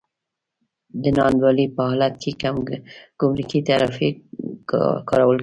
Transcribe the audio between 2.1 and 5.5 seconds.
کې ګمرکي تعرفې کارول کېږي.